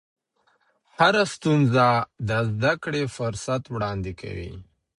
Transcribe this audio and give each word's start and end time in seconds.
هره 0.97 1.23
ستونزه 1.35 1.87
د 2.27 2.29
زده 2.51 2.73
کړې 2.83 3.03
فرصت 3.15 3.63
وړاندې 3.69 4.11
کوي. 4.21 4.51